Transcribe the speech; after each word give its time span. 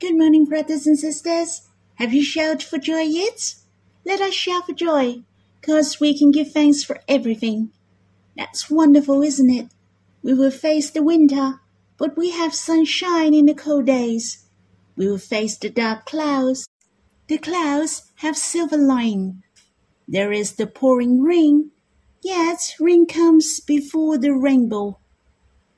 Good 0.00 0.16
morning, 0.16 0.46
brothers 0.46 0.86
and 0.86 0.98
sisters. 0.98 1.68
Have 1.96 2.14
you 2.14 2.24
shouted 2.24 2.62
for 2.62 2.78
joy 2.78 3.02
yet? 3.02 3.56
Let 4.06 4.22
us 4.22 4.32
shout 4.32 4.64
for 4.64 4.72
joy, 4.72 5.24
cause 5.60 6.00
we 6.00 6.18
can 6.18 6.30
give 6.30 6.52
thanks 6.52 6.82
for 6.82 7.00
everything. 7.06 7.70
That's 8.34 8.70
wonderful, 8.70 9.22
isn't 9.22 9.50
it? 9.50 9.66
We 10.22 10.32
will 10.32 10.52
face 10.52 10.88
the 10.88 11.02
winter, 11.02 11.60
but 11.98 12.16
we 12.16 12.30
have 12.30 12.54
sunshine 12.54 13.34
in 13.34 13.44
the 13.44 13.52
cold 13.52 13.84
days. 13.84 14.46
We 14.96 15.06
will 15.06 15.18
face 15.18 15.58
the 15.58 15.68
dark 15.68 16.06
clouds. 16.06 16.66
The 17.28 17.36
clouds 17.36 18.10
have 18.20 18.38
silver 18.38 18.78
lining. 18.78 19.42
There 20.08 20.32
is 20.32 20.54
the 20.54 20.66
pouring 20.66 21.20
rain, 21.20 21.72
yet 22.22 22.74
rain 22.80 23.04
comes 23.04 23.60
before 23.60 24.16
the 24.16 24.32
rainbow. 24.32 24.98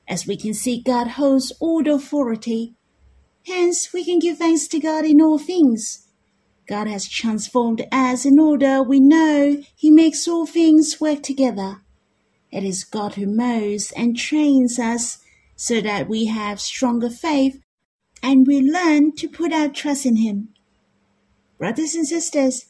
As 0.07 0.25
we 0.25 0.37
can 0.37 0.53
see, 0.53 0.81
God 0.81 1.07
holds 1.19 1.51
all 1.59 1.83
the 1.83 1.95
authority. 1.95 2.75
Hence, 3.45 3.91
we 3.91 4.05
can 4.05 4.19
give 4.19 4.37
thanks 4.37 4.67
to 4.67 4.79
God 4.79 5.05
in 5.05 5.21
all 5.21 5.37
things. 5.37 6.07
God 6.67 6.87
has 6.87 7.09
transformed 7.09 7.85
us 7.91 8.25
in 8.25 8.39
order 8.39 8.81
we 8.81 8.99
know 8.99 9.61
He 9.75 9.91
makes 9.91 10.27
all 10.27 10.45
things 10.45 11.01
work 11.01 11.21
together. 11.21 11.81
It 12.51 12.63
is 12.63 12.83
God 12.83 13.15
who 13.15 13.25
mows 13.25 13.91
and 13.97 14.15
trains 14.15 14.79
us 14.79 15.17
so 15.55 15.81
that 15.81 16.07
we 16.07 16.25
have 16.25 16.61
stronger 16.61 17.09
faith 17.09 17.61
and 18.21 18.47
we 18.47 18.61
learn 18.61 19.13
to 19.17 19.27
put 19.27 19.51
our 19.51 19.67
trust 19.67 20.05
in 20.05 20.17
Him. 20.17 20.49
Brothers 21.57 21.95
and 21.95 22.07
sisters, 22.07 22.67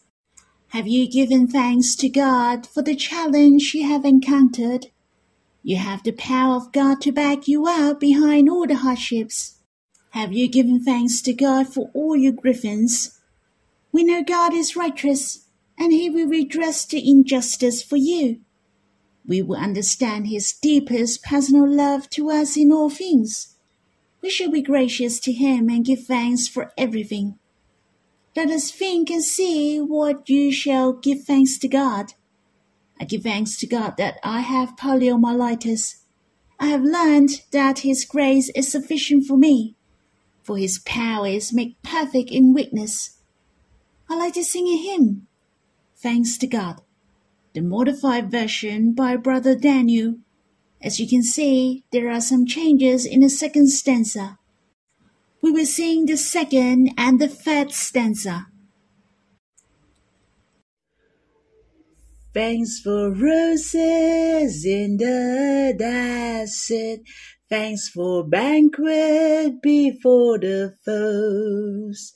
have 0.69 0.87
you 0.87 1.09
given 1.09 1.47
thanks 1.47 1.95
to 1.97 2.09
God 2.09 2.65
for 2.65 2.81
the 2.81 2.95
challenge 2.95 3.73
you 3.75 3.87
have 3.87 4.05
encountered? 4.05 4.87
You 5.61 5.77
have 5.77 6.03
the 6.03 6.11
power 6.13 6.55
of 6.55 6.71
God 6.71 6.99
to 7.01 7.11
back 7.11 7.47
you 7.47 7.67
up 7.67 7.99
behind 7.99 8.49
all 8.49 8.65
the 8.65 8.77
hardships. 8.77 9.59
Have 10.13 10.31
you 10.31 10.47
given 10.47 10.79
thanks 10.79 11.23
to 11.23 11.33
God 11.33 11.73
for 11.73 11.89
all 11.95 12.15
your 12.15 12.33
grievance? 12.33 13.19
We 13.91 14.03
know 14.03 14.21
God 14.21 14.53
is 14.53 14.75
righteous, 14.75 15.47
and 15.75 15.91
He 15.91 16.07
will 16.07 16.27
redress 16.27 16.85
the 16.85 17.01
injustice 17.09 17.81
for 17.81 17.97
you. 17.97 18.41
We 19.25 19.41
will 19.41 19.57
understand 19.57 20.27
His 20.27 20.53
deepest 20.53 21.23
personal 21.23 21.67
love 21.67 22.11
to 22.11 22.29
us 22.29 22.55
in 22.55 22.71
all 22.71 22.91
things. 22.91 23.55
We 24.21 24.29
shall 24.29 24.51
be 24.51 24.61
gracious 24.61 25.19
to 25.21 25.31
Him 25.31 25.67
and 25.67 25.83
give 25.83 26.05
thanks 26.05 26.47
for 26.47 26.71
everything. 26.77 27.39
Let 28.35 28.51
us 28.51 28.69
think 28.69 29.09
and 29.09 29.23
see 29.23 29.79
what 29.79 30.29
you 30.29 30.51
shall 30.51 30.93
give 30.93 31.23
thanks 31.23 31.57
to 31.57 31.67
God. 31.67 32.13
I 32.99 33.05
give 33.05 33.23
thanks 33.23 33.57
to 33.57 33.65
God 33.65 33.97
that 33.97 34.19
I 34.23 34.41
have 34.41 34.75
poliomyelitis. 34.75 36.03
I 36.59 36.67
have 36.67 36.83
learned 36.83 37.41
that 37.51 37.79
His 37.79 38.05
grace 38.05 38.51
is 38.53 38.71
sufficient 38.71 39.25
for 39.25 39.37
me 39.37 39.75
for 40.43 40.57
his 40.57 40.79
power 40.79 41.27
is 41.27 41.53
made 41.53 41.81
perfect 41.81 42.29
in 42.29 42.53
weakness. 42.53 43.17
I 44.09 44.15
like 44.15 44.33
to 44.33 44.43
sing 44.43 44.67
a 44.67 44.77
hymn, 44.77 45.27
Thanks 46.03 46.37
to 46.39 46.47
God, 46.47 46.81
the 47.53 47.61
modified 47.61 48.29
version 48.29 48.93
by 48.93 49.15
Brother 49.15 49.55
Daniel. 49.55 50.15
As 50.81 50.99
you 50.99 51.07
can 51.07 51.23
see, 51.23 51.85
there 51.93 52.11
are 52.11 52.19
some 52.19 52.45
changes 52.45 53.05
in 53.05 53.21
the 53.21 53.29
second 53.29 53.69
stanza. 53.69 54.37
We 55.41 55.51
will 55.51 55.65
sing 55.65 56.05
the 56.05 56.17
second 56.17 56.91
and 56.97 57.21
the 57.21 57.29
third 57.29 57.71
stanza. 57.71 58.47
Thanks 62.33 62.81
for 62.81 63.11
roses 63.11 64.65
in 64.65 64.97
the 64.97 65.73
desert 65.77 66.99
Thanks 67.53 67.87
for 67.87 68.23
banquet 68.23 69.61
before 69.61 70.39
the 70.39 70.75
foes. 70.83 72.13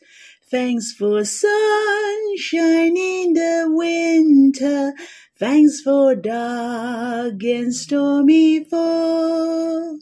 Thanks 0.50 0.94
for 0.94 1.24
sunshine 1.24 2.98
in 2.98 3.34
the 3.34 3.68
winter. 3.70 4.94
Thanks 5.38 5.82
for 5.82 6.16
dark 6.16 7.44
and 7.44 7.72
stormy 7.72 8.64
fall. 8.64 10.00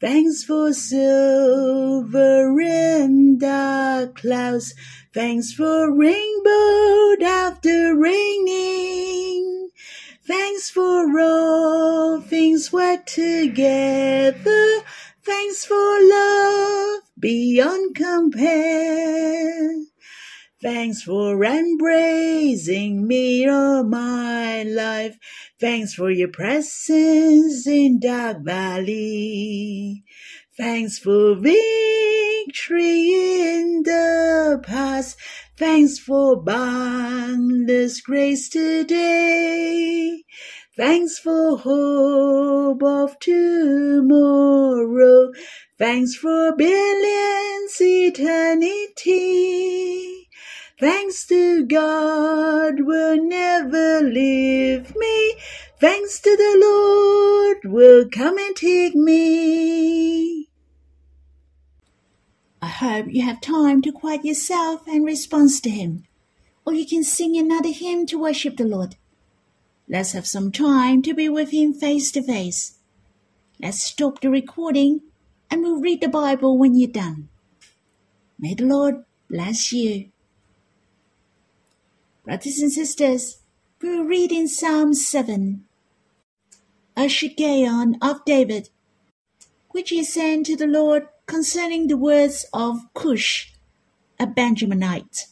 Thanks 0.00 0.42
for 0.42 0.72
silver 0.72 2.58
and 2.58 3.38
dark 3.38 4.14
clouds. 4.16 4.72
Thanks 5.12 5.52
for 5.52 5.94
rainbow 5.94 7.16
after 7.22 7.94
raining. 7.94 9.61
Thanks 10.24 10.70
for 10.70 11.18
all 11.18 12.20
things 12.20 12.72
work 12.72 13.06
together. 13.06 14.82
Thanks 15.24 15.64
for 15.64 15.98
love 16.00 17.02
beyond 17.18 17.96
compare. 17.96 19.74
Thanks 20.62 21.02
for 21.02 21.44
embracing 21.44 23.08
me 23.08 23.48
all 23.48 23.82
my 23.82 24.62
life. 24.62 25.18
Thanks 25.58 25.94
for 25.94 26.08
your 26.08 26.28
presence 26.28 27.66
in 27.66 27.98
Dark 27.98 28.44
Valley. 28.44 30.04
Thanks 30.54 30.98
for 30.98 31.34
victory 31.34 31.54
in 33.10 33.84
the 33.84 34.60
past. 34.62 35.16
Thanks 35.56 35.98
for 35.98 36.36
boundless 36.42 38.02
grace 38.02 38.50
today. 38.50 40.24
Thanks 40.76 41.18
for 41.18 41.56
hope 41.56 42.82
of 42.82 43.18
tomorrow. 43.18 44.12
Thanks 45.78 46.14
for 46.16 46.54
billions 46.54 47.80
eternity. 47.80 49.22
Thanks 50.78 51.24
to 51.28 51.64
God 51.64 52.80
will 52.80 53.16
never 53.24 54.02
leave 54.02 54.94
me. 54.96 55.34
Thanks 55.80 56.20
to 56.20 56.36
the 56.36 56.58
Lord 56.60 57.64
will 57.72 58.06
come 58.10 58.36
and 58.36 58.54
take 58.54 58.94
me. 58.94 60.11
Hope 62.82 63.06
you 63.10 63.22
have 63.22 63.40
time 63.40 63.80
to 63.82 63.92
quiet 63.92 64.24
yourself 64.24 64.88
and 64.88 65.04
respond 65.04 65.50
to 65.62 65.70
Him, 65.70 66.02
or 66.66 66.72
you 66.72 66.84
can 66.84 67.04
sing 67.04 67.36
another 67.36 67.70
hymn 67.70 68.06
to 68.06 68.18
worship 68.18 68.56
the 68.56 68.64
Lord. 68.64 68.96
Let's 69.88 70.10
have 70.14 70.26
some 70.26 70.50
time 70.50 71.00
to 71.02 71.14
be 71.14 71.28
with 71.28 71.52
Him 71.52 71.74
face 71.74 72.10
to 72.10 72.24
face. 72.24 72.78
Let's 73.60 73.84
stop 73.84 74.20
the 74.20 74.30
recording 74.30 75.02
and 75.48 75.62
we'll 75.62 75.80
read 75.80 76.00
the 76.00 76.08
Bible 76.08 76.58
when 76.58 76.74
you're 76.74 76.90
done. 76.90 77.28
May 78.36 78.54
the 78.54 78.64
Lord 78.64 79.04
bless 79.30 79.72
you. 79.72 80.08
Brothers 82.24 82.58
and 82.58 82.72
sisters, 82.72 83.42
we'll 83.80 84.02
read 84.02 84.32
in 84.32 84.48
Psalm 84.48 84.92
7. 84.92 85.64
A 86.96 87.02
Shiggaion 87.02 87.94
of 88.02 88.24
David, 88.24 88.70
which 89.70 89.90
he 89.90 90.02
sent 90.02 90.46
to 90.46 90.56
the 90.56 90.66
Lord 90.66 91.06
concerning 91.32 91.86
the 91.86 91.96
words 91.96 92.44
of 92.52 92.82
Cush, 92.92 93.54
a 94.20 94.26
Benjaminite. 94.26 95.28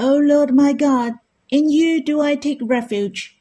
O 0.00 0.16
Lord 0.16 0.54
my 0.54 0.72
God, 0.72 1.16
in 1.50 1.68
you 1.68 2.02
do 2.02 2.22
I 2.22 2.34
take 2.34 2.60
refuge. 2.62 3.36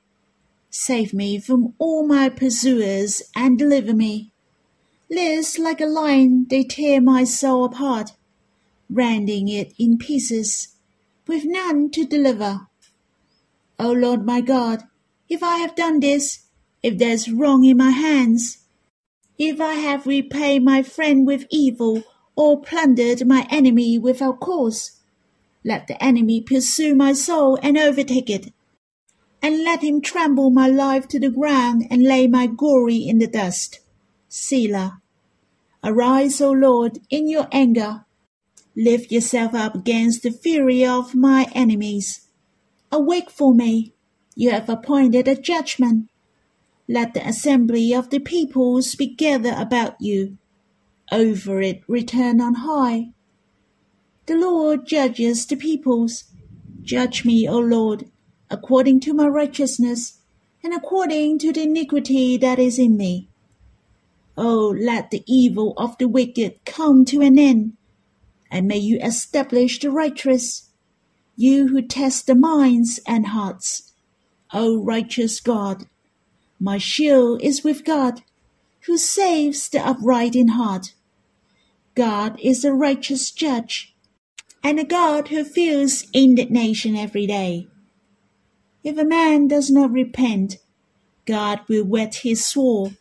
Save 0.69 1.13
me 1.13 1.39
from 1.39 1.73
all 1.79 2.05
my 2.05 2.27
pursuers 2.27 3.23
and 3.33 3.57
deliver 3.57 3.93
me. 3.93 4.33
Lest 5.09 5.57
like 5.59 5.79
a 5.79 5.85
lion 5.85 6.45
they 6.49 6.65
tear 6.65 6.99
my 6.99 7.23
soul 7.23 7.63
apart, 7.63 8.11
rending 8.89 9.47
it 9.47 9.71
in 9.79 9.97
pieces, 9.97 10.75
with 11.25 11.45
none 11.45 11.89
to 11.91 12.05
deliver. 12.05 12.67
O 13.79 13.93
Lord 13.93 14.25
my 14.25 14.41
God, 14.41 14.83
if 15.29 15.41
I 15.41 15.59
have 15.59 15.77
done 15.77 16.01
this, 16.01 16.47
if 16.83 16.97
there's 16.97 17.31
wrong 17.31 17.63
in 17.63 17.77
my 17.77 17.91
hands, 17.91 18.64
if 19.37 19.59
I 19.59 19.73
have 19.75 20.07
repaid 20.07 20.63
my 20.63 20.83
friend 20.83 21.25
with 21.27 21.45
evil, 21.49 22.03
or 22.35 22.61
plundered 22.61 23.25
my 23.25 23.47
enemy 23.49 23.97
without 23.97 24.39
cause, 24.39 24.99
let 25.63 25.87
the 25.87 26.01
enemy 26.03 26.41
pursue 26.41 26.93
my 26.93 27.13
soul 27.13 27.57
and 27.63 27.77
overtake 27.77 28.29
it, 28.29 28.53
and 29.41 29.63
let 29.63 29.81
him 29.81 30.01
trample 30.01 30.49
my 30.49 30.67
life 30.67 31.07
to 31.07 31.19
the 31.19 31.29
ground 31.29 31.85
and 31.89 32.03
lay 32.03 32.27
my 32.27 32.47
glory 32.47 32.97
in 32.97 33.19
the 33.19 33.27
dust. 33.27 33.79
Selah. 34.27 35.01
Arise, 35.83 36.41
O 36.41 36.51
Lord, 36.51 36.99
in 37.09 37.29
your 37.29 37.47
anger. 37.51 38.05
Lift 38.75 39.11
yourself 39.11 39.53
up 39.53 39.75
against 39.75 40.23
the 40.23 40.31
fury 40.31 40.85
of 40.85 41.15
my 41.15 41.47
enemies. 41.53 42.27
Awake 42.91 43.29
for 43.29 43.53
me. 43.53 43.93
You 44.35 44.51
have 44.51 44.67
appointed 44.67 45.27
a 45.27 45.35
judgment. 45.35 46.09
Let 46.87 47.13
the 47.13 47.27
assembly 47.27 47.93
of 47.93 48.09
the 48.09 48.19
peoples 48.19 48.95
be 48.95 49.07
gathered 49.07 49.57
about 49.57 49.95
you. 49.99 50.37
Over 51.11 51.61
it 51.61 51.81
return 51.87 52.39
on 52.39 52.55
high. 52.55 53.11
The 54.27 54.35
Lord 54.35 54.85
judges 54.85 55.45
the 55.45 55.55
peoples. 55.55 56.25
Judge 56.83 57.25
me, 57.25 57.47
O 57.47 57.57
Lord, 57.57 58.11
according 58.49 58.99
to 59.01 59.13
my 59.13 59.27
righteousness, 59.27 60.19
and 60.63 60.73
according 60.73 61.39
to 61.39 61.51
the 61.51 61.63
iniquity 61.63 62.37
that 62.37 62.59
is 62.59 62.77
in 62.77 62.97
me. 62.97 63.29
Oh, 64.37 64.75
let 64.77 65.11
the 65.11 65.23
evil 65.25 65.73
of 65.77 65.97
the 65.97 66.07
wicked 66.07 66.65
come 66.65 67.05
to 67.05 67.21
an 67.21 67.39
end, 67.39 67.73
and 68.51 68.67
may 68.67 68.77
you 68.77 68.99
establish 68.99 69.79
the 69.79 69.89
righteous, 69.89 70.69
you 71.35 71.69
who 71.69 71.81
test 71.81 72.27
the 72.27 72.35
minds 72.35 72.99
and 73.07 73.27
hearts. 73.27 73.93
O 74.53 74.83
righteous 74.83 75.39
God, 75.39 75.85
my 76.59 76.77
shield 76.77 77.41
is 77.41 77.63
with 77.63 77.83
God, 77.83 78.21
who 78.81 78.97
saves 78.97 79.69
the 79.69 79.85
upright 79.85 80.35
in 80.35 80.49
heart. 80.49 80.93
God 81.95 82.39
is 82.41 82.63
a 82.63 82.73
righteous 82.73 83.31
judge, 83.31 83.95
and 84.63 84.79
a 84.79 84.83
God 84.83 85.29
who 85.29 85.43
feels 85.43 86.07
indignation 86.13 86.95
every 86.95 87.25
day. 87.25 87.67
If 88.83 88.97
a 88.97 89.05
man 89.05 89.47
does 89.47 89.71
not 89.71 89.91
repent, 89.91 90.57
God 91.25 91.61
will 91.67 91.83
whet 91.83 92.15
his 92.15 92.45
sword. 92.45 92.97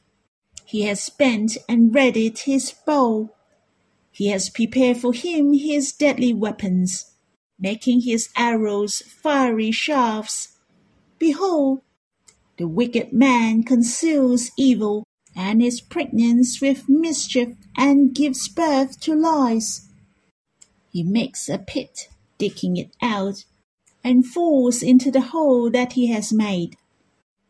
He 0.65 0.83
has 0.83 1.03
spent 1.03 1.59
and 1.69 1.95
readied 1.95 2.39
his 2.41 2.73
bow. 2.87 3.31
He 4.11 4.29
has 4.29 4.49
prepared 4.49 4.97
for 4.97 5.13
him 5.13 5.53
his 5.53 5.93
deadly 5.93 6.33
weapons, 6.33 7.13
making 7.59 8.03
his 8.03 8.31
arrows 8.37 9.03
fiery 9.03 9.71
shafts. 9.71 10.57
Behold, 11.19 11.83
the 12.57 12.69
wicked 12.69 13.13
man 13.13 13.63
conceals 13.63 14.51
evil 14.57 15.05
and 15.37 15.63
is 15.63 15.81
pregnant 15.81 16.47
with 16.63 16.89
mischief 16.89 17.49
and 17.77 18.15
gives 18.15 18.49
birth 18.49 19.01
to 19.01 19.15
lies. 19.15 19.89
He 20.91 21.03
makes 21.03 21.49
a 21.49 21.59
pit, 21.59 22.09
digging 22.39 22.77
it 22.77 22.91
out, 23.03 23.45
and 24.05 24.27
falls 24.27 24.83
into 24.83 25.11
the 25.11 25.33
hole 25.33 25.71
that 25.71 25.95
he 25.95 26.07
has 26.09 26.33
made. 26.33 26.77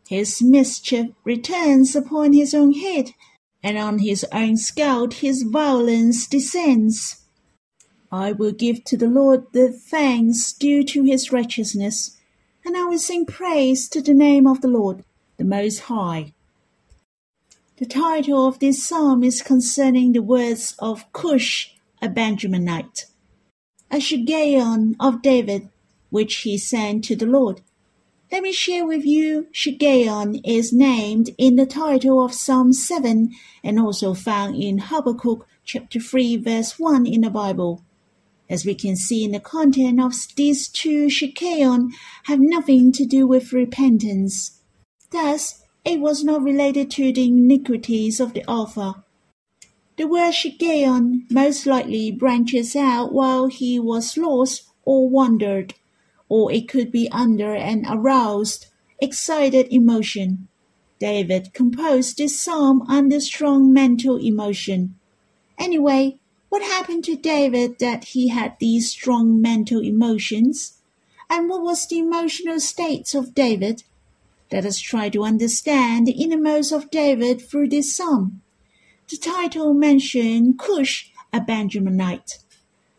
His 0.09 0.41
mischief 0.43 1.09
returns 1.25 1.95
upon 1.95 2.33
his 2.33 2.55
own 2.55 2.73
head, 2.73 3.11
and 3.63 3.77
on 3.77 3.99
his 3.99 4.25
own 4.33 4.57
scalp 4.57 5.15
his 5.15 5.43
violence 5.43 6.27
descends. 6.27 7.23
I 8.13 8.33
will 8.33 8.53
give 8.53 8.85
to 8.85 8.97
the 8.97 9.09
Lord 9.09 9.47
the 9.53 9.73
thanks 9.73 10.53
due 10.53 10.85
to 10.85 11.03
his 11.03 11.33
righteousness, 11.33 12.17
and 12.65 12.77
I 12.77 12.85
will 12.85 12.99
sing 12.99 13.27
praise 13.27 13.89
to 13.91 14.01
the 14.01 14.15
name 14.15 14.47
of 14.47 14.61
the 14.61 14.69
Lord, 14.69 15.05
the 15.37 15.45
Most 15.45 15.81
High. 15.81 16.33
The 17.77 17.87
title 17.87 18.47
of 18.47 18.59
this 18.59 18.87
psalm 18.87 19.23
is 19.23 19.43
concerning 19.43 20.13
the 20.13 20.23
words 20.23 20.75
of 20.79 21.13
Cush, 21.13 21.75
a 22.01 22.09
Benjaminite, 22.09 23.07
a 23.91 23.97
Shiggaion 23.97 24.95
of 24.99 25.23
David, 25.23 25.69
which 26.11 26.37
he 26.37 26.57
sent 26.57 27.05
to 27.05 27.17
the 27.17 27.27
Lord. 27.27 27.61
Let 28.33 28.43
me 28.43 28.53
share 28.53 28.87
with 28.87 29.05
you, 29.05 29.49
Shiggaion 29.53 30.41
is 30.45 30.73
named 30.73 31.31
in 31.37 31.57
the 31.57 31.67
title 31.67 32.25
of 32.25 32.33
Psalm 32.33 32.73
7 32.73 33.31
and 33.63 33.79
also 33.79 34.15
found 34.15 34.57
in 34.57 34.79
Habakkuk 34.79 35.47
chapter 35.65 36.01
3 36.01 36.39
verse 36.39 36.79
1 36.79 37.07
in 37.07 37.21
the 37.21 37.31
Bible. 37.31 37.83
As 38.49 38.65
we 38.67 38.75
can 38.75 38.97
see 38.97 39.25
in 39.25 39.33
the 39.33 39.41
content 39.41 40.01
of 40.01 40.15
these 40.37 40.69
two 40.69 41.07
Shiggaion 41.07 41.91
have 42.25 42.41
nothing 42.41 42.93
to 42.93 43.07
do 43.07 43.27
with 43.27 43.53
repentance. 43.53 44.61
Thus, 45.11 45.63
it 45.85 46.01
was 46.01 46.25
not 46.25 46.43
related 46.43 46.91
to 46.93 47.13
the 47.13 47.27
iniquities 47.29 48.21
of 48.21 48.35
the 48.35 48.45
author. 48.45 49.03
The 49.97 50.07
word 50.07 50.35
Shiggaion 50.35 51.31
most 51.31 51.67
likely 51.67 52.11
branches 52.11 52.75
out 52.77 53.13
while 53.13 53.47
he 53.47 53.79
was 53.79 54.17
lost 54.17 54.65
or 54.85 55.09
wandered 55.09 55.75
or 56.29 56.51
it 56.51 56.69
could 56.69 56.91
be 56.91 57.09
under 57.13 57.55
an 57.55 57.85
aroused, 57.89 58.67
excited 59.01 59.69
emotion. 59.71 60.49
David 60.99 61.53
composed 61.53 62.19
this 62.19 62.41
psalm 62.41 62.83
under 62.89 63.21
strong 63.21 63.73
mental 63.73 64.17
emotion. 64.17 64.99
Anyway, 65.59 66.19
what 66.55 66.63
happened 66.63 67.03
to 67.03 67.17
David 67.17 67.81
that 67.81 68.05
he 68.05 68.29
had 68.29 68.57
these 68.61 68.89
strong 68.89 69.43
mental 69.43 69.81
emotions? 69.81 70.79
And 71.29 71.51
what 71.51 71.63
was 71.63 71.85
the 71.89 71.99
emotional 71.99 72.61
states 72.61 73.13
of 73.13 73.35
David? 73.35 73.83
Let 74.53 74.65
us 74.65 74.79
try 74.79 75.09
to 75.09 75.25
understand 75.25 76.07
the 76.07 76.13
innermost 76.13 76.71
of 76.71 76.93
David 76.93 77.43
through 77.43 77.71
this 77.71 77.97
psalm. 77.97 78.41
The 79.11 79.17
title 79.17 79.75
mentioned 79.75 80.61
Cush, 80.61 81.11
a 81.33 81.41
Benjaminite. 81.41 82.39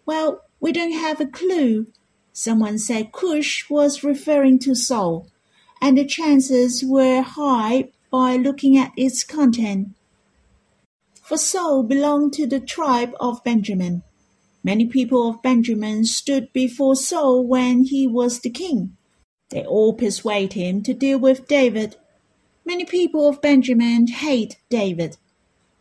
Well, 0.05 0.41
we 0.59 0.73
don't 0.73 0.91
have 0.91 1.21
a 1.21 1.25
clue 1.25 1.87
Someone 2.33 2.77
said 2.77 3.13
Cush 3.13 3.69
was 3.69 4.03
referring 4.03 4.59
to 4.59 4.75
Saul, 4.75 5.27
and 5.81 5.97
the 5.97 6.03
chances 6.03 6.83
were 6.83 7.21
high 7.21 7.87
by 8.11 8.35
looking 8.35 8.77
at 8.77 8.91
its 8.97 9.23
content. 9.23 9.95
For 11.25 11.37
Saul 11.37 11.83
belonged 11.83 12.33
to 12.33 12.47
the 12.47 12.59
tribe 12.59 13.13
of 13.19 13.43
Benjamin. 13.43 14.03
Many 14.63 14.85
people 14.85 15.27
of 15.29 15.41
Benjamin 15.41 16.05
stood 16.05 16.53
before 16.53 16.95
Saul 16.95 17.45
when 17.45 17.83
he 17.83 18.07
was 18.07 18.39
the 18.39 18.49
king. 18.49 18.95
They 19.49 19.65
all 19.65 19.93
persuade 19.93 20.53
him 20.53 20.83
to 20.83 20.93
deal 20.93 21.19
with 21.19 21.47
David. 21.47 21.97
Many 22.63 22.85
people 22.85 23.27
of 23.27 23.41
Benjamin 23.41 24.07
hate 24.07 24.57
David. 24.69 25.17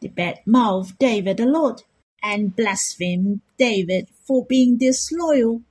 They 0.01 0.09
bad-mouth 0.09 0.99
David 0.99 1.41
a 1.41 1.47
lot 1.47 1.85
and 2.23 2.57
blaspheme 2.57 3.43
David 3.59 4.09
for 4.27 4.45
being 4.47 4.79
disloyal 4.79 5.63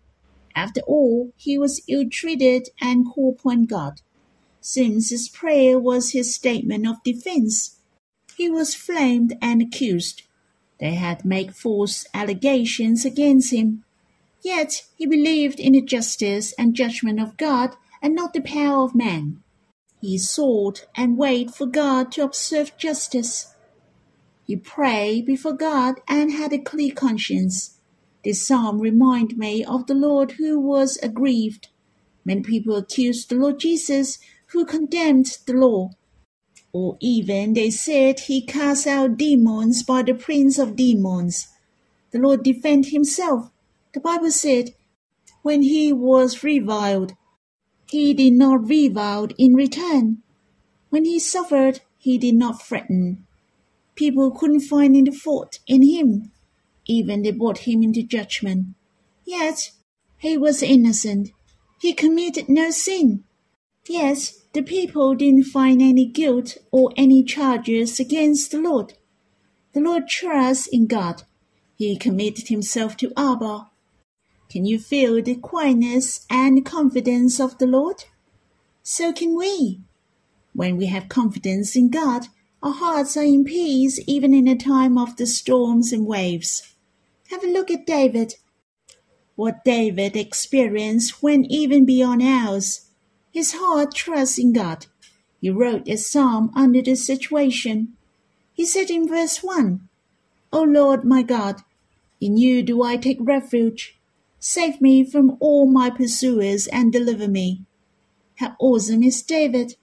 after 0.55 0.81
all, 0.81 1.33
he 1.35 1.57
was 1.57 1.81
ill-treated 1.87 2.69
and 2.79 3.07
called 3.09 3.39
upon 3.39 3.65
God. 3.65 4.01
Since 4.61 5.09
his 5.09 5.27
prayer 5.27 5.79
was 5.79 6.11
his 6.11 6.35
statement 6.35 6.87
of 6.87 7.03
defense, 7.03 7.72
he 8.43 8.49
was 8.49 8.75
flamed 8.75 9.37
and 9.41 9.61
accused. 9.61 10.23
They 10.77 10.95
had 10.95 11.23
made 11.23 11.55
false 11.55 12.05
allegations 12.13 13.05
against 13.05 13.53
him. 13.53 13.85
Yet 14.41 14.83
he 14.97 15.05
believed 15.05 15.61
in 15.61 15.71
the 15.71 15.81
justice 15.81 16.53
and 16.59 16.75
judgment 16.75 17.21
of 17.21 17.37
God 17.37 17.77
and 18.01 18.13
not 18.13 18.33
the 18.33 18.41
power 18.41 18.83
of 18.83 18.93
man. 18.93 19.41
He 20.01 20.17
sought 20.17 20.87
and 20.93 21.17
waited 21.17 21.55
for 21.55 21.65
God 21.65 22.11
to 22.11 22.23
observe 22.23 22.77
justice. 22.77 23.53
He 24.45 24.57
prayed 24.57 25.25
before 25.25 25.53
God 25.53 26.01
and 26.05 26.33
had 26.33 26.51
a 26.51 26.59
clear 26.59 26.93
conscience. 26.93 27.79
This 28.25 28.45
psalm 28.45 28.79
reminds 28.79 29.37
me 29.37 29.63
of 29.63 29.87
the 29.87 29.95
Lord 29.95 30.31
who 30.33 30.59
was 30.59 30.99
aggrieved. 31.01 31.69
Many 32.25 32.41
people 32.41 32.75
accused 32.75 33.29
the 33.29 33.35
Lord 33.35 33.57
Jesus, 33.57 34.19
who 34.47 34.65
condemned 34.65 35.37
the 35.45 35.53
law. 35.53 35.91
Or 36.73 36.97
even 36.99 37.53
they 37.53 37.69
said 37.69 38.21
he 38.21 38.41
cast 38.41 38.87
out 38.87 39.17
demons 39.17 39.83
by 39.83 40.01
the 40.01 40.15
prince 40.15 40.57
of 40.57 40.75
demons. 40.75 41.47
The 42.11 42.19
Lord 42.19 42.43
defended 42.43 42.91
himself. 42.91 43.51
The 43.93 43.99
Bible 43.99 44.31
said, 44.31 44.73
when 45.43 45.61
he 45.61 45.93
was 45.93 46.43
reviled, 46.43 47.13
he 47.89 48.13
did 48.13 48.33
not 48.33 48.67
revile 48.67 49.27
in 49.37 49.53
return. 49.53 50.23
When 50.89 51.05
he 51.05 51.19
suffered, 51.19 51.81
he 51.97 52.17
did 52.17 52.35
not 52.35 52.61
threaten. 52.61 53.27
People 53.95 54.31
couldn't 54.31 54.61
find 54.61 54.95
any 54.95 55.11
fault 55.11 55.59
in 55.67 55.83
him. 55.83 56.31
Even 56.87 57.21
they 57.21 57.31
brought 57.31 57.59
him 57.59 57.83
into 57.83 58.01
judgment. 58.01 58.67
Yet 59.25 59.71
he 60.17 60.37
was 60.37 60.63
innocent. 60.63 61.31
He 61.79 61.93
committed 61.93 62.49
no 62.49 62.71
sin. 62.71 63.25
Yes, 63.87 64.39
the 64.53 64.61
people 64.61 65.13
didn't 65.13 65.45
find 65.45 65.81
any 65.81 66.05
guilt 66.05 66.57
or 66.71 66.93
any 66.95 67.23
charges 67.23 67.99
against 67.99 68.51
the 68.51 68.61
Lord. 68.61 68.93
The 69.73 69.81
Lord 69.81 70.07
trusts 70.07 70.67
in 70.67 70.87
God. 70.87 71.23
He 71.75 71.97
committed 71.97 72.47
himself 72.47 72.95
to 72.97 73.11
Abba. 73.17 73.69
Can 74.49 74.65
you 74.65 74.79
feel 74.79 75.21
the 75.21 75.35
quietness 75.35 76.25
and 76.29 76.65
confidence 76.65 77.39
of 77.39 77.57
the 77.57 77.65
Lord? 77.65 78.05
So 78.83 79.11
can 79.11 79.35
we. 79.35 79.81
When 80.53 80.77
we 80.77 80.85
have 80.85 81.09
confidence 81.09 81.75
in 81.75 81.89
God, 81.89 82.27
our 82.61 82.71
hearts 82.71 83.17
are 83.17 83.23
in 83.23 83.43
peace 83.43 83.99
even 84.07 84.33
in 84.33 84.47
a 84.47 84.55
time 84.55 84.97
of 84.97 85.17
the 85.17 85.25
storms 85.25 85.91
and 85.91 86.05
waves. 86.05 86.75
Have 87.31 87.43
a 87.43 87.51
look 87.51 87.71
at 87.71 87.87
David. 87.87 88.35
What 89.35 89.65
David 89.65 90.15
experienced 90.15 91.23
went 91.23 91.47
even 91.49 91.85
beyond 91.85 92.21
ours. 92.21 92.89
His 93.33 93.53
heart 93.53 93.95
trusts 93.95 94.37
in 94.37 94.53
God. 94.53 94.85
He 95.41 95.49
wrote 95.49 95.89
a 95.89 95.97
psalm 95.97 96.51
under 96.55 96.83
the 96.83 96.95
situation. 96.95 97.97
He 98.53 98.63
said 98.63 98.91
in 98.91 99.07
verse 99.07 99.41
1, 99.41 99.89
O 100.53 100.61
Lord 100.61 101.03
my 101.03 101.23
God, 101.23 101.63
in 102.21 102.37
you 102.37 102.61
do 102.61 102.83
I 102.83 102.95
take 102.95 103.17
refuge. 103.19 103.99
Save 104.39 104.79
me 104.81 105.03
from 105.03 105.35
all 105.39 105.65
my 105.65 105.89
pursuers 105.89 106.67
and 106.67 106.93
deliver 106.93 107.27
me. 107.27 107.65
How 108.35 108.55
awesome 108.59 109.01
is 109.01 109.23
David! 109.23 109.77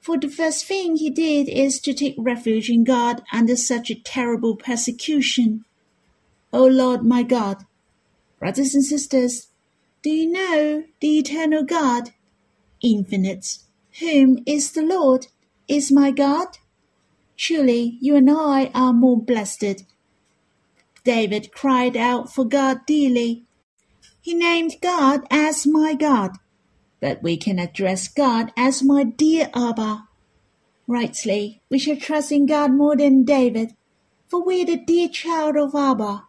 For 0.00 0.16
the 0.16 0.30
first 0.30 0.64
thing 0.64 0.96
he 0.96 1.10
did 1.10 1.50
is 1.50 1.80
to 1.80 1.92
take 1.92 2.14
refuge 2.16 2.70
in 2.70 2.82
God 2.84 3.22
under 3.30 3.56
such 3.56 3.90
a 3.90 4.00
terrible 4.00 4.56
persecution. 4.56 5.66
O 6.50 6.64
Lord 6.64 7.04
my 7.04 7.22
God. 7.22 7.66
Brothers 8.38 8.74
and 8.74 8.84
sisters, 8.84 9.48
do 10.02 10.10
you 10.10 10.30
know 10.30 10.84
the 11.00 11.18
eternal 11.18 11.62
God, 11.62 12.12
infinite, 12.82 13.58
whom 14.00 14.38
is 14.46 14.72
the 14.72 14.82
Lord, 14.82 15.28
is 15.68 15.90
my 15.90 16.10
God? 16.10 16.58
Surely 17.34 17.98
you 18.00 18.16
and 18.16 18.30
I 18.30 18.70
are 18.74 18.92
more 18.92 19.20
blessed. 19.20 19.84
David 21.04 21.52
cried 21.52 21.96
out 21.96 22.32
for 22.32 22.44
God 22.44 22.86
dearly. 22.86 23.44
He 24.20 24.34
named 24.34 24.76
God 24.82 25.26
as 25.30 25.66
my 25.66 25.94
God, 25.94 26.32
but 27.00 27.22
we 27.22 27.36
can 27.36 27.58
address 27.58 28.08
God 28.08 28.52
as 28.56 28.82
my 28.82 29.04
dear 29.04 29.50
Abba. 29.54 30.08
Rightly, 30.88 31.62
we 31.70 31.78
should 31.78 32.00
trust 32.00 32.32
in 32.32 32.46
God 32.46 32.72
more 32.72 32.96
than 32.96 33.24
David, 33.24 33.74
for 34.28 34.44
we 34.44 34.62
are 34.62 34.66
the 34.66 34.76
dear 34.76 35.08
child 35.08 35.56
of 35.56 35.74
Abba. 35.74 36.24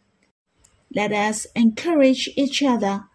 Let 0.94 1.12
us 1.12 1.48
encourage 1.56 2.30
each 2.36 2.62
other, 2.64 3.06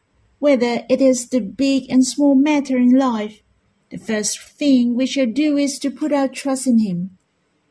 whether 0.43 0.83
it 0.91 1.01
is 1.01 1.29
the 1.29 1.41
big 1.41 1.89
and 1.89 2.05
small 2.05 2.35
matter 2.35 2.77
in 2.77 2.99
life. 2.99 3.45
The 3.91 3.97
first 3.97 4.41
thing 4.41 4.97
we 4.97 5.07
shall 5.07 5.27
do 5.27 5.57
is 5.57 5.79
to 5.79 5.89
put 5.89 6.13
our 6.13 6.27
trust 6.27 6.67
in 6.67 6.81
Him. 6.81 7.17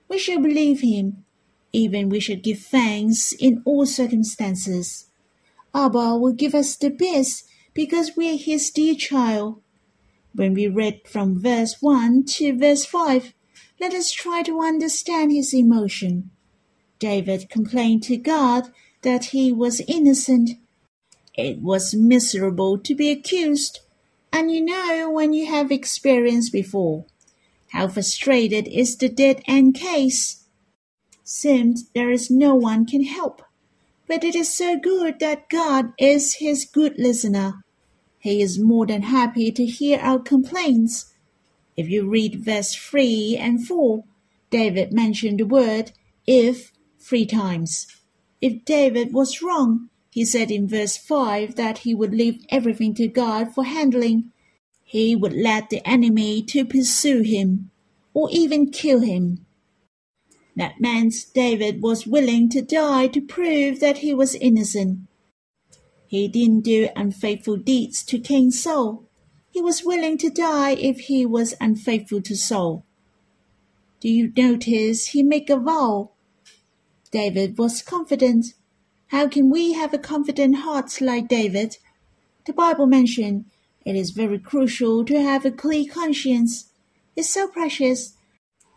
We 0.08 0.18
shall 0.18 0.40
believe 0.40 0.80
Him. 0.80 1.26
Even 1.74 2.08
we 2.08 2.22
should 2.22 2.42
give 2.44 2.60
thanks 2.60 3.34
in 3.34 3.62
all 3.66 3.86
circumstances. 3.86 5.08
Abba 5.76 6.16
will 6.18 6.32
give 6.32 6.56
us 6.56 6.78
the 6.78 6.90
best 6.90 7.46
because 7.74 8.16
we 8.16 8.34
are 8.34 8.38
His 8.38 8.70
dear 8.72 8.96
child. 8.96 9.62
When 10.34 10.54
we 10.54 10.70
read 10.70 11.02
from 11.06 11.42
verse 11.42 11.76
1 11.82 12.24
to 12.38 12.58
verse 12.58 12.86
5, 12.86 13.34
let 13.82 13.94
us 13.94 14.12
try 14.12 14.44
to 14.44 14.62
understand 14.62 15.34
his 15.34 15.54
emotion. 15.54 16.32
David 17.00 17.50
complained 17.50 18.04
to 18.04 18.16
God 18.16 18.72
that 19.02 19.26
he 19.36 19.52
was 19.52 19.82
innocent. 19.90 20.52
It 21.42 21.60
was 21.60 21.96
miserable 21.96 22.78
to 22.78 22.94
be 22.94 23.10
accused, 23.10 23.80
and 24.32 24.52
you 24.52 24.62
know 24.62 25.10
when 25.10 25.34
you 25.34 25.48
have 25.48 25.72
experienced 25.72 26.54
before. 26.54 27.06
How 27.70 27.88
frustrated 27.88 28.68
is 28.68 28.96
the 28.96 29.10
dead 29.10 29.42
end 29.48 29.74
case. 29.74 30.46
Seems 31.24 31.90
there 31.96 32.12
is 32.12 32.30
no 32.30 32.54
one 32.54 32.86
can 32.86 33.04
help. 33.04 33.42
But 34.08 34.24
it 34.24 34.36
is 34.36 34.54
so 34.54 34.78
good 34.78 35.20
that 35.20 35.50
God 35.50 35.94
is 35.98 36.36
his 36.36 36.64
good 36.64 37.00
listener. 37.00 37.64
He 38.20 38.42
is 38.42 38.60
more 38.60 38.86
than 38.86 39.02
happy 39.02 39.52
to 39.52 39.66
hear 39.66 40.00
our 40.00 40.20
complaints. 40.20 41.12
If 41.76 41.90
you 41.90 42.08
read 42.08 42.46
verse 42.46 42.76
3 42.76 43.38
and 43.40 43.66
4, 43.66 44.04
David 44.52 44.94
mentioned 44.94 45.40
the 45.40 45.46
word 45.48 45.94
if 46.28 46.72
three 47.00 47.26
times. 47.26 47.88
If 48.42 48.64
David 48.64 49.12
was 49.12 49.42
wrong, 49.42 49.90
he 50.12 50.26
said 50.26 50.52
in 50.52 50.68
verse 50.68 50.98
5 50.98 51.56
that 51.56 51.80
he 51.80 51.96
would 51.96 52.14
leave 52.14 52.46
everything 52.50 52.94
to 52.96 53.08
God 53.08 53.56
for 53.56 53.64
handling. 53.64 54.32
He 54.84 55.16
would 55.16 55.34
let 55.34 55.70
the 55.70 55.82
enemy 55.88 56.44
to 56.44 56.66
pursue 56.66 57.22
him 57.22 57.72
or 58.14 58.30
even 58.30 58.72
kill 58.72 59.00
him. 59.00 59.46
That 60.58 60.82
meant 60.82 61.16
David 61.34 61.82
was 61.82 62.06
willing 62.06 62.50
to 62.50 62.62
die 62.62 63.08
to 63.08 63.22
prove 63.22 63.80
that 63.80 64.00
he 64.00 64.14
was 64.14 64.36
innocent. 64.36 65.08
He 66.08 66.28
didn't 66.28 66.66
do 66.66 66.90
unfaithful 66.94 67.56
deeds 67.56 68.04
to 68.04 68.20
King 68.20 68.52
Saul. 68.52 69.06
He 69.50 69.62
was 69.62 69.86
willing 69.86 70.18
to 70.18 70.30
die 70.30 70.72
if 70.72 71.00
he 71.02 71.26
was 71.26 71.54
unfaithful 71.62 72.22
to 72.24 72.36
Saul. 72.36 72.86
Do 74.02 74.10
you 74.10 74.34
notice 74.36 75.08
he 75.08 75.24
make 75.24 75.50
a 75.50 75.56
vow? 75.56 76.12
David 77.12 77.58
was 77.58 77.82
confident. 77.82 78.56
How 79.12 79.28
can 79.28 79.50
we 79.50 79.74
have 79.74 79.94
a 79.94 79.98
confident 79.98 80.60
heart 80.60 81.02
like 81.02 81.28
David? 81.28 81.78
The 82.46 82.54
Bible 82.54 82.86
mentioned 82.86 83.44
it 83.86 83.98
is 83.98 84.12
very 84.12 84.40
crucial 84.40 85.04
to 85.04 85.22
have 85.22 85.44
a 85.44 85.52
clear 85.52 85.84
conscience. 85.92 86.70
It's 87.18 87.30
so 87.30 87.50
precious 87.50 88.14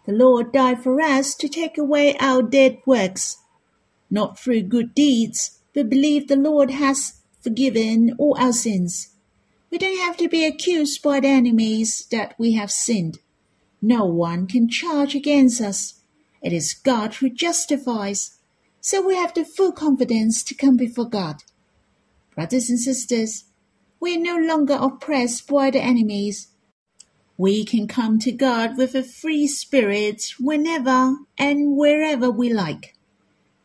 the 0.07 0.13
Lord 0.13 0.53
died 0.53 0.83
for 0.83 1.01
us 1.01 1.37
to 1.37 1.49
take 1.49 1.79
away 1.79 2.17
our 2.19 2.43
dead 2.43 2.79
works, 2.85 3.37
not 4.11 4.37
through 4.37 4.63
good 4.63 4.93
deeds, 4.93 5.61
but 5.73 5.89
believe 5.89 6.27
the 6.27 6.35
Lord 6.35 6.73
has 6.73 7.21
forgiven 7.41 8.17
all 8.19 8.37
our 8.37 8.53
sins. 8.53 9.11
We 9.71 9.79
don't 9.79 10.01
have 10.01 10.17
to 10.17 10.29
be 10.29 10.45
accused 10.45 11.01
by 11.01 11.21
the 11.21 11.29
enemies 11.29 12.07
that 12.11 12.35
we 12.41 12.55
have 12.55 12.73
sinned. 12.73 13.21
No 13.81 14.05
one 14.05 14.49
can 14.49 14.69
charge 14.69 15.15
against 15.15 15.61
us. 15.61 16.01
It 16.43 16.53
is 16.53 16.75
God 16.75 17.15
who 17.15 17.31
justifies. 17.31 18.34
So 18.87 19.01
we 19.01 19.17
have 19.17 19.33
the 19.33 19.47
full 19.47 19.73
confidence 19.73 20.45
to 20.45 20.55
come 20.55 20.77
before 20.77 21.09
God. 21.09 21.37
Brothers 22.35 22.69
and 22.69 22.79
sisters, 22.79 23.45
we 23.99 24.15
are 24.15 24.21
no 24.21 24.37
longer 24.37 24.75
oppressed 24.79 25.49
by 25.49 25.71
the 25.71 25.81
enemies 25.81 26.49
we 27.39 27.65
can 27.65 27.89
come 27.89 28.19
to 28.19 28.31
God 28.31 28.77
with 28.77 28.95
a 28.95 29.03
free 29.03 29.47
spirit 29.47 30.35
whenever 30.39 31.17
and 31.39 31.79
wherever 31.79 32.31
we 32.31 32.53
like. 32.53 32.95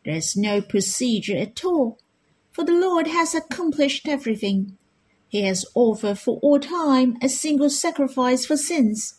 There's 0.06 0.38
no 0.38 0.62
procedure 0.62 1.36
at 1.36 1.62
all, 1.66 1.98
for 2.50 2.64
the 2.64 2.72
Lord 2.72 3.06
has 3.06 3.34
accomplished 3.34 4.08
everything. 4.08 4.78
He 5.28 5.42
has 5.42 5.66
offered 5.74 6.18
for 6.18 6.38
all 6.38 6.60
time 6.60 7.18
a 7.20 7.28
single 7.28 7.68
sacrifice 7.68 8.46
for 8.46 8.56
sins. 8.56 9.16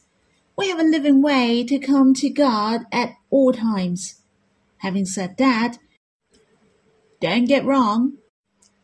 We 0.57 0.67
have 0.67 0.79
a 0.79 0.83
living 0.83 1.21
way 1.21 1.63
to 1.65 1.77
come 1.77 2.15
to 2.15 2.29
God 2.31 2.87
at 2.91 3.11
all 3.29 3.53
times. 3.53 4.15
Having 4.79 5.05
said 5.05 5.37
that, 5.37 5.77
don't 7.21 7.45
get 7.45 7.63
wrong. 7.63 8.17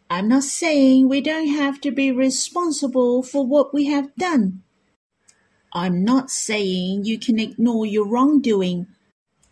I'm 0.10 0.30
not 0.30 0.44
saying 0.44 1.10
we 1.10 1.22
don't 1.22 1.50
have 1.50 1.82
to 1.82 1.92
be 1.92 2.12
responsible 2.12 3.24
for 3.24 3.46
what 3.46 3.74
we 3.74 3.88
have 3.88 4.16
done. 4.16 4.62
I'm 5.74 6.06
not 6.06 6.30
saying 6.30 7.04
you 7.04 7.20
can 7.20 7.40
ignore 7.40 7.86
your 7.86 8.08
wrongdoing 8.08 8.88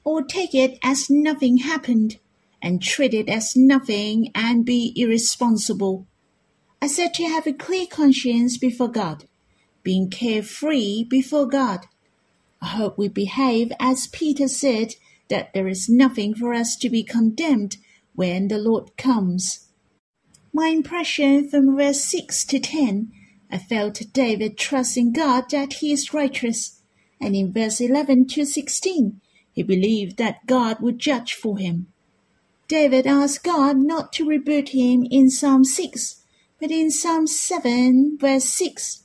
or 0.04 0.24
take 0.24 0.56
it 0.56 0.78
as 0.84 1.10
nothing 1.10 1.58
happened 1.58 2.20
and 2.62 2.82
treat 2.82 3.14
it 3.14 3.28
as 3.28 3.56
nothing 3.56 4.32
and 4.34 4.66
be 4.66 4.94
irresponsible. 4.96 6.08
I 6.82 6.88
said 6.88 7.14
to 7.16 7.28
have 7.28 7.48
a 7.48 7.54
clear 7.54 7.88
conscience 7.88 8.58
before 8.58 8.90
God, 8.90 9.26
being 9.84 10.10
carefree 10.10 11.04
before 11.04 11.48
God. 11.48 11.88
I 12.62 12.68
hope 12.68 12.98
we 12.98 13.08
behave 13.08 13.72
as 13.80 14.08
Peter 14.08 14.48
said 14.48 14.96
that 15.30 15.54
there 15.54 15.68
is 15.68 15.90
nothing 15.90 16.36
for 16.36 16.54
us 16.54 16.76
to 16.78 16.90
be 16.90 17.04
condemned 17.04 17.78
when 18.16 18.48
the 18.48 18.58
Lord 18.58 18.98
comes. 18.98 19.70
My 20.54 20.68
impression 20.68 21.50
from 21.50 21.76
verse 21.76 22.04
6 22.06 22.46
to 22.46 22.60
10 22.60 23.12
I 23.52 23.58
felt 23.58 24.02
David 24.12 24.58
trusting 24.58 25.14
God 25.14 25.50
that 25.52 25.74
he 25.74 25.92
is 25.92 26.14
righteous, 26.14 26.82
and 27.22 27.36
in 27.36 27.54
verse 27.54 27.80
11 27.80 28.28
to 28.28 28.46
16, 28.46 29.22
he 29.54 29.64
believed 29.64 30.18
that 30.18 30.46
God 30.46 30.82
would 30.82 31.00
judge 31.00 31.34
for 31.34 31.58
him. 31.58 31.88
David 32.68 33.06
asked 33.06 33.44
God 33.44 33.78
not 33.78 34.12
to 34.14 34.28
rebuke 34.28 34.70
him 34.70 35.06
in 35.10 35.30
Psalm 35.30 35.64
6, 35.64 36.24
but 36.60 36.72
in 36.72 36.90
Psalm 36.90 37.28
7, 37.28 38.18
verse 38.20 38.46
6. 38.46 39.04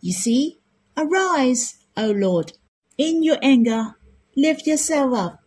You 0.00 0.12
see, 0.12 0.58
arise, 0.96 1.76
O 1.96 2.10
Lord, 2.10 2.54
in 2.96 3.22
your 3.22 3.38
anger, 3.42 3.96
lift 4.36 4.66
yourself 4.66 5.14
up. 5.14 5.40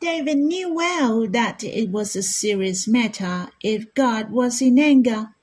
David 0.00 0.38
knew 0.38 0.74
well 0.74 1.28
that 1.28 1.62
it 1.62 1.90
was 1.90 2.16
a 2.16 2.22
serious 2.22 2.88
matter 2.88 3.50
if 3.62 3.94
God 3.94 4.30
was 4.30 4.62
in 4.62 4.78
anger 4.78 5.34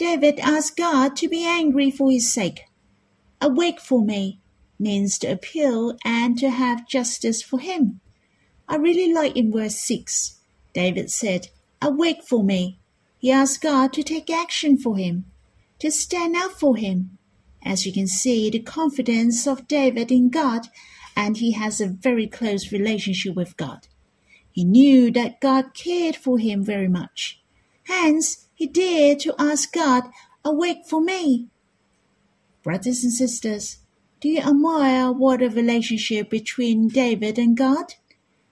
David 0.00 0.40
asked 0.40 0.78
God 0.78 1.14
to 1.16 1.28
be 1.28 1.44
angry 1.44 1.90
for 1.90 2.10
his 2.10 2.32
sake. 2.32 2.64
Awake 3.38 3.78
for 3.78 4.02
me 4.02 4.40
means 4.78 5.18
to 5.18 5.26
appeal 5.26 5.98
and 6.06 6.38
to 6.38 6.48
have 6.48 6.88
justice 6.88 7.42
for 7.42 7.58
him. 7.58 8.00
I 8.66 8.76
really 8.76 9.12
like 9.12 9.36
in 9.36 9.52
verse 9.52 9.76
6. 9.76 10.38
David 10.72 11.10
said, 11.10 11.48
Awake 11.82 12.22
for 12.26 12.42
me. 12.42 12.78
He 13.18 13.30
asked 13.30 13.60
God 13.60 13.92
to 13.92 14.02
take 14.02 14.30
action 14.30 14.78
for 14.78 14.96
him, 14.96 15.26
to 15.80 15.90
stand 15.90 16.34
up 16.34 16.52
for 16.52 16.76
him. 16.76 17.18
As 17.62 17.84
you 17.84 17.92
can 17.92 18.06
see, 18.06 18.48
the 18.48 18.60
confidence 18.60 19.46
of 19.46 19.68
David 19.68 20.10
in 20.10 20.30
God, 20.30 20.68
and 21.14 21.36
he 21.36 21.52
has 21.52 21.78
a 21.78 21.86
very 21.86 22.26
close 22.26 22.72
relationship 22.72 23.34
with 23.34 23.58
God. 23.58 23.86
He 24.52 24.64
knew 24.64 25.10
that 25.12 25.40
God 25.40 25.74
cared 25.74 26.16
for 26.16 26.38
him 26.38 26.64
very 26.64 26.88
much. 26.88 27.40
Hence, 27.84 28.46
he 28.54 28.66
dared 28.66 29.20
to 29.20 29.34
ask 29.38 29.72
God, 29.72 30.04
Awake 30.44 30.86
for 30.86 31.00
me. 31.00 31.48
Brothers 32.62 33.04
and 33.04 33.12
sisters, 33.12 33.78
do 34.20 34.28
you 34.28 34.40
admire 34.40 35.12
what 35.12 35.42
a 35.42 35.48
relationship 35.48 36.30
between 36.30 36.88
David 36.88 37.38
and 37.38 37.56
God? 37.56 37.94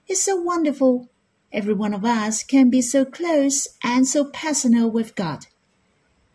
It's 0.07 0.23
so 0.23 0.37
wonderful. 0.37 1.11
Every 1.53 1.75
one 1.75 1.95
of 1.95 2.05
us 2.05 2.43
can 2.43 2.71
be 2.71 2.83
so 2.83 3.05
close 3.05 3.69
and 3.83 4.07
so 4.07 4.25
personal 4.25 4.91
with 4.91 5.15
God. 5.15 5.47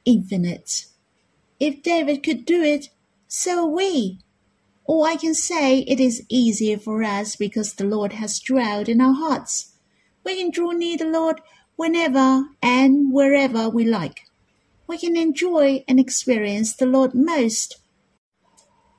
Infinite. 0.06 0.86
If 1.60 1.82
David 1.82 2.24
could 2.24 2.46
do 2.46 2.62
it, 2.62 2.90
so 3.28 3.66
are 3.66 3.68
we. 3.68 4.20
Or 4.86 5.08
I 5.08 5.16
can 5.16 5.34
say 5.34 5.80
it 5.80 6.00
is 6.00 6.26
easier 6.30 6.78
for 6.78 7.04
us 7.04 7.36
because 7.36 7.74
the 7.74 7.86
Lord 7.86 8.14
has 8.14 8.40
dwelled 8.40 8.90
in 8.90 9.00
our 9.00 9.14
hearts. 9.14 9.74
We 10.24 10.38
can 10.38 10.52
draw 10.52 10.72
near 10.72 10.98
the 10.98 11.06
Lord 11.06 11.42
whenever 11.76 12.46
and 12.62 13.14
wherever 13.14 13.70
we 13.70 13.86
like. 13.86 14.22
We 14.88 14.98
can 14.98 15.16
enjoy 15.16 15.84
and 15.88 16.00
experience 16.00 16.76
the 16.76 16.86
Lord 16.86 17.14
most. 17.14 17.78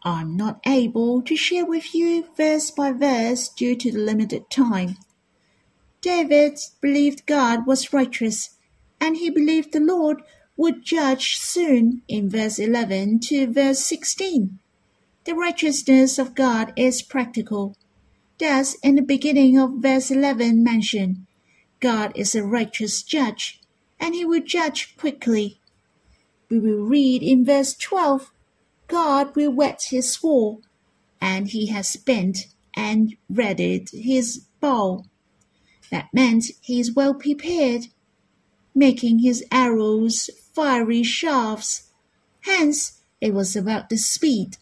I'm 0.02 0.36
not 0.36 0.60
able 0.66 1.22
to 1.22 1.36
share 1.36 1.64
with 1.64 1.94
you 1.94 2.26
verse 2.36 2.70
by 2.70 2.92
verse 2.92 3.48
due 3.48 3.76
to 3.76 3.92
the 3.92 3.98
limited 3.98 4.50
time. 4.50 4.96
David 6.00 6.58
believed 6.82 7.24
God 7.26 7.66
was 7.66 7.92
righteous, 7.92 8.50
and 9.00 9.16
he 9.16 9.30
believed 9.30 9.72
the 9.72 9.80
Lord 9.80 10.22
would 10.56 10.84
judge 10.84 11.38
soon 11.38 12.02
in 12.08 12.28
verse 12.28 12.58
11 12.58 13.20
to 13.28 13.50
verse 13.50 13.80
16. 13.80 14.58
The 15.25 15.35
righteousness 15.35 16.19
of 16.19 16.35
God 16.35 16.75
is 16.76 17.00
practical. 17.00 17.76
Thus, 18.38 18.75
in 18.83 18.95
the 18.95 19.02
beginning 19.02 19.59
of 19.59 19.78
verse 19.78 20.11
11 20.11 20.62
mentioned, 20.62 21.26
God 21.81 22.12
is 22.14 22.35
a 22.35 22.45
righteous 22.45 23.02
judge, 23.02 23.61
and 23.99 24.14
he 24.14 24.26
will 24.26 24.43
judge 24.43 24.95
quickly. 24.99 25.61
We 26.50 26.59
will 26.59 26.85
read 26.85 27.23
in 27.23 27.43
verse 27.43 27.75
12, 27.75 28.33
God 28.87 29.35
will 29.35 29.50
whet 29.50 29.85
his 29.88 30.12
sword, 30.12 30.64
and 31.23 31.49
he 31.49 31.69
has 31.69 31.97
bent 31.97 32.49
and 32.76 33.16
readied 33.31 33.88
his 33.93 34.45
bow. 34.61 35.04
That 35.90 36.12
meant 36.12 36.47
he 36.61 36.81
is 36.81 36.95
well 36.95 37.14
prepared, 37.14 37.87
making 38.75 39.21
his 39.21 39.43
arrows 39.50 40.28
fiery 40.52 41.02
shafts. 41.02 41.90
Hence, 42.43 43.00
it 43.23 43.33
was 43.33 43.57
about 43.57 43.88
the 43.88 43.97
speed. 43.97 44.59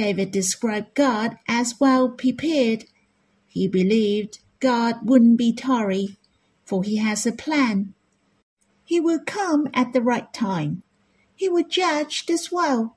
David 0.00 0.30
described 0.30 0.94
God 0.94 1.36
as 1.46 1.78
well 1.78 2.08
prepared. 2.08 2.86
He 3.46 3.68
believed 3.68 4.38
God 4.58 4.94
wouldn't 5.02 5.36
be 5.36 5.52
tarry, 5.52 6.16
for 6.64 6.82
he 6.82 6.96
has 6.96 7.26
a 7.26 7.32
plan. 7.32 7.92
He 8.82 8.98
will 8.98 9.20
come 9.26 9.68
at 9.74 9.92
the 9.92 10.00
right 10.00 10.32
time. 10.32 10.84
He 11.36 11.50
will 11.50 11.68
judge 11.68 12.24
this 12.24 12.50
world. 12.50 12.92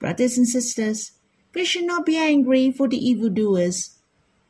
Brothers 0.00 0.36
and 0.36 0.48
sisters, 0.48 1.12
we 1.54 1.64
should 1.64 1.84
not 1.84 2.04
be 2.04 2.16
angry 2.16 2.72
for 2.72 2.88
the 2.88 2.98
evildoers. 2.98 3.96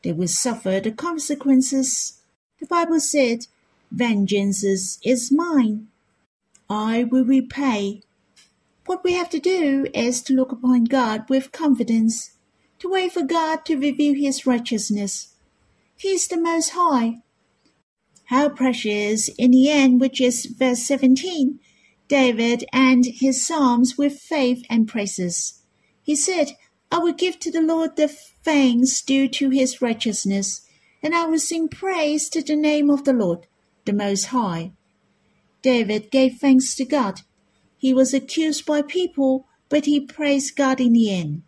They 0.02 0.12
will 0.12 0.28
suffer 0.28 0.80
the 0.80 0.92
consequences. 0.92 2.22
The 2.58 2.68
Bible 2.68 3.00
said, 3.00 3.48
Vengeance 3.90 4.64
is 4.64 5.30
mine. 5.30 5.88
I 6.70 7.04
will 7.04 7.26
repay. 7.26 8.00
What 8.86 9.04
we 9.04 9.12
have 9.12 9.30
to 9.30 9.38
do 9.38 9.86
is 9.94 10.22
to 10.22 10.34
look 10.34 10.52
upon 10.52 10.84
God 10.84 11.28
with 11.28 11.52
confidence, 11.52 12.36
to 12.78 12.88
wait 12.88 13.12
for 13.12 13.22
God 13.22 13.64
to 13.66 13.76
reveal 13.76 14.14
his 14.14 14.46
righteousness. 14.46 15.34
He 15.96 16.08
is 16.08 16.26
the 16.28 16.40
Most 16.40 16.70
High. 16.70 17.22
How 18.26 18.48
precious 18.48 19.28
in 19.36 19.50
the 19.50 19.70
end, 19.70 20.00
which 20.00 20.20
is 20.20 20.46
verse 20.46 20.82
17, 20.84 21.58
David 22.08 22.64
and 22.72 23.04
his 23.04 23.46
psalms 23.46 23.98
with 23.98 24.18
faith 24.18 24.64
and 24.70 24.88
praises. 24.88 25.60
He 26.02 26.16
said, 26.16 26.56
I 26.90 26.98
will 26.98 27.12
give 27.12 27.38
to 27.40 27.50
the 27.52 27.60
Lord 27.60 27.96
the 27.96 28.08
thanks 28.08 29.02
due 29.02 29.28
to 29.28 29.50
his 29.50 29.82
righteousness, 29.82 30.62
and 31.02 31.14
I 31.14 31.26
will 31.26 31.38
sing 31.38 31.68
praise 31.68 32.28
to 32.30 32.42
the 32.42 32.56
name 32.56 32.90
of 32.90 33.04
the 33.04 33.12
Lord, 33.12 33.46
the 33.84 33.92
Most 33.92 34.26
High. 34.26 34.72
David 35.62 36.10
gave 36.10 36.38
thanks 36.38 36.74
to 36.76 36.84
God. 36.84 37.20
He 37.80 37.94
was 37.94 38.12
accused 38.12 38.66
by 38.66 38.82
people, 38.82 39.46
but 39.70 39.86
he 39.86 40.00
praised 40.00 40.54
God 40.54 40.80
in 40.80 40.92
the 40.92 41.10
end. 41.10 41.42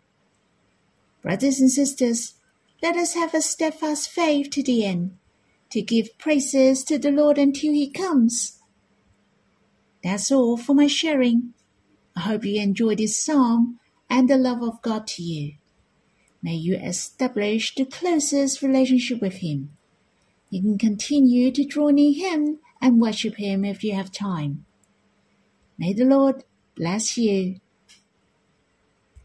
Brothers 1.21 1.59
and 1.59 1.69
sisters, 1.69 2.33
let 2.81 2.97
us 2.97 3.13
have 3.13 3.35
a 3.35 3.41
steadfast 3.41 4.09
faith 4.09 4.49
to 4.49 4.63
the 4.63 4.83
end, 4.83 5.15
to 5.69 5.83
give 5.83 6.17
praises 6.17 6.83
to 6.85 6.97
the 6.97 7.11
Lord 7.11 7.37
until 7.37 7.71
he 7.71 7.87
comes. 7.87 8.59
That's 10.03 10.31
all 10.31 10.57
for 10.57 10.73
my 10.73 10.87
sharing. 10.87 11.53
I 12.15 12.21
hope 12.21 12.45
you 12.45 12.59
enjoyed 12.59 12.97
this 12.97 13.23
psalm 13.23 13.79
and 14.09 14.27
the 14.27 14.35
love 14.35 14.63
of 14.63 14.81
God 14.81 15.05
to 15.07 15.21
you. 15.21 15.53
May 16.41 16.55
you 16.55 16.77
establish 16.77 17.75
the 17.75 17.85
closest 17.85 18.63
relationship 18.63 19.21
with 19.21 19.35
Him. 19.35 19.77
You 20.49 20.61
can 20.61 20.79
continue 20.79 21.51
to 21.51 21.63
draw 21.63 21.89
near 21.89 22.11
Him 22.11 22.57
and 22.81 22.99
worship 22.99 23.35
Him 23.35 23.63
if 23.63 23.83
you 23.83 23.93
have 23.93 24.11
time. 24.11 24.65
May 25.77 25.93
the 25.93 26.05
Lord 26.05 26.43
bless 26.75 27.17
you. 27.17 27.57